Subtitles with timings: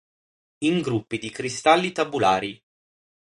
[0.65, 2.59] In gruppi di cristalli tabulari.